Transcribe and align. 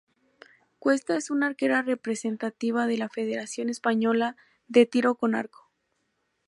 Cuesta 0.79 1.15
es 1.15 1.29
una 1.29 1.45
arquera 1.45 1.83
representativa 1.83 2.87
de 2.87 2.97
la 2.97 3.07
Federación 3.07 3.69
Española 3.69 4.35
de 4.67 4.87
Tiro 4.87 5.13
con 5.13 5.35
Arco. 5.35 5.69